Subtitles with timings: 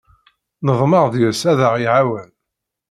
[0.65, 2.29] Neḍmeɛ deg-s ad aɣ-iɛawen.